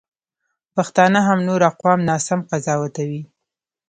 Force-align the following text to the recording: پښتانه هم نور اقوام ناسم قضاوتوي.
پښتانه 0.75 1.19
هم 1.27 1.39
نور 1.47 1.61
اقوام 1.71 1.99
ناسم 2.09 2.39
قضاوتوي. 2.49 3.21